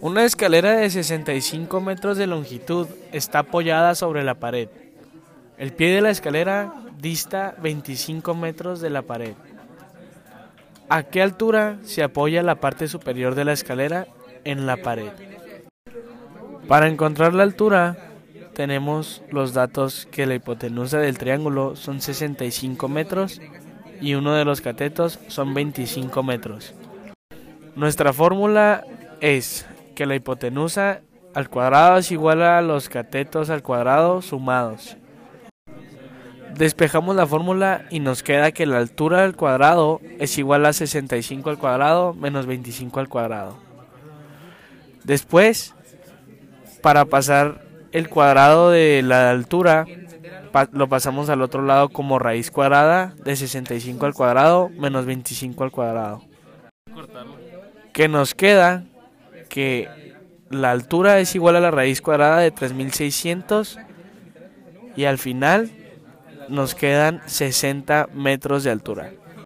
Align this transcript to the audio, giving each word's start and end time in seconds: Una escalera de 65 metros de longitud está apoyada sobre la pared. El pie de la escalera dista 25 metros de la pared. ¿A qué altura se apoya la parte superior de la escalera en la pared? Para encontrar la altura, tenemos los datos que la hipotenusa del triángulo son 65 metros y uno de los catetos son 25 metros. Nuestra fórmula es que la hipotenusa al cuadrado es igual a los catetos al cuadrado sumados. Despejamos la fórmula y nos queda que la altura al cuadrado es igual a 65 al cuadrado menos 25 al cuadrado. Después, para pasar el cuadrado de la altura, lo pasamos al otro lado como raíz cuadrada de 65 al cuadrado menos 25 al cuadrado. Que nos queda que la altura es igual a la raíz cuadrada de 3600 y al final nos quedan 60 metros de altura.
Una 0.00 0.24
escalera 0.24 0.76
de 0.76 0.90
65 0.90 1.80
metros 1.80 2.16
de 2.16 2.28
longitud 2.28 2.86
está 3.10 3.40
apoyada 3.40 3.96
sobre 3.96 4.22
la 4.22 4.34
pared. 4.34 4.68
El 5.58 5.72
pie 5.72 5.92
de 5.92 6.00
la 6.00 6.10
escalera 6.10 6.72
dista 7.00 7.56
25 7.60 8.32
metros 8.36 8.80
de 8.80 8.90
la 8.90 9.02
pared. 9.02 9.34
¿A 10.88 11.02
qué 11.02 11.20
altura 11.20 11.78
se 11.82 12.04
apoya 12.04 12.44
la 12.44 12.60
parte 12.60 12.86
superior 12.86 13.34
de 13.34 13.44
la 13.44 13.52
escalera 13.52 14.06
en 14.44 14.66
la 14.66 14.76
pared? 14.76 15.10
Para 16.68 16.86
encontrar 16.86 17.34
la 17.34 17.42
altura, 17.42 17.96
tenemos 18.54 19.22
los 19.32 19.52
datos 19.52 20.06
que 20.12 20.26
la 20.26 20.36
hipotenusa 20.36 20.98
del 20.98 21.18
triángulo 21.18 21.74
son 21.74 22.00
65 22.00 22.86
metros 22.88 23.40
y 24.00 24.14
uno 24.14 24.34
de 24.34 24.44
los 24.44 24.60
catetos 24.60 25.18
son 25.26 25.54
25 25.54 26.22
metros. 26.22 26.72
Nuestra 27.74 28.12
fórmula 28.12 28.84
es 29.20 29.66
que 29.98 30.06
la 30.06 30.14
hipotenusa 30.14 31.00
al 31.34 31.48
cuadrado 31.48 31.98
es 31.98 32.12
igual 32.12 32.40
a 32.42 32.62
los 32.62 32.88
catetos 32.88 33.50
al 33.50 33.64
cuadrado 33.64 34.22
sumados. 34.22 34.96
Despejamos 36.54 37.16
la 37.16 37.26
fórmula 37.26 37.84
y 37.90 37.98
nos 37.98 38.22
queda 38.22 38.52
que 38.52 38.64
la 38.64 38.78
altura 38.78 39.24
al 39.24 39.34
cuadrado 39.34 40.00
es 40.20 40.38
igual 40.38 40.66
a 40.66 40.72
65 40.72 41.50
al 41.50 41.58
cuadrado 41.58 42.14
menos 42.14 42.46
25 42.46 43.00
al 43.00 43.08
cuadrado. 43.08 43.56
Después, 45.02 45.74
para 46.80 47.04
pasar 47.06 47.62
el 47.90 48.08
cuadrado 48.08 48.70
de 48.70 49.02
la 49.02 49.30
altura, 49.30 49.84
lo 50.70 50.88
pasamos 50.88 51.28
al 51.28 51.42
otro 51.42 51.62
lado 51.62 51.88
como 51.88 52.20
raíz 52.20 52.52
cuadrada 52.52 53.16
de 53.24 53.34
65 53.34 54.06
al 54.06 54.14
cuadrado 54.14 54.68
menos 54.68 55.06
25 55.06 55.64
al 55.64 55.72
cuadrado. 55.72 56.22
Que 57.92 58.06
nos 58.06 58.36
queda 58.36 58.84
que 59.48 59.88
la 60.50 60.70
altura 60.70 61.18
es 61.20 61.34
igual 61.34 61.56
a 61.56 61.60
la 61.60 61.70
raíz 61.70 62.00
cuadrada 62.00 62.38
de 62.38 62.50
3600 62.50 63.78
y 64.96 65.04
al 65.04 65.18
final 65.18 65.70
nos 66.48 66.74
quedan 66.74 67.22
60 67.26 68.08
metros 68.14 68.64
de 68.64 68.70
altura. 68.70 69.12